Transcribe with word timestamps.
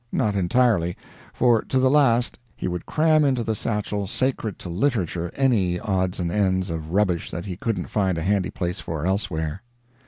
Not 0.11 0.35
entirely; 0.35 0.97
for, 1.31 1.61
to 1.61 1.77
the 1.77 1.87
last, 1.91 2.39
he 2.55 2.67
would 2.67 2.87
cram 2.87 3.23
into 3.23 3.43
the 3.43 3.53
satchel 3.53 4.07
sacred 4.07 4.57
to 4.57 4.67
literature 4.67 5.31
any 5.35 5.79
odds 5.79 6.19
and 6.19 6.31
ends 6.31 6.71
of 6.71 6.89
rubbish 6.91 7.29
that 7.29 7.45
he 7.45 7.55
couldn't 7.55 7.85
find 7.85 8.17
a 8.17 8.23
handy 8.23 8.49
place 8.49 8.79
for 8.79 9.05
elsewhere. 9.05 9.61